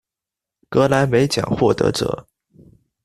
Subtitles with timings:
[0.67, 2.27] 格莱美奖获得者。